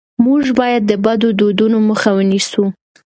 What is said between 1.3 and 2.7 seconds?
دودونو مخه ونیسو.